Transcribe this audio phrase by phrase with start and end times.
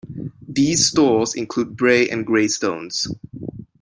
[0.47, 3.07] These stores include Bray and Greystones.